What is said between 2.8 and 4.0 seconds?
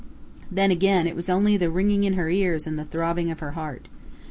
throbbing of her heart.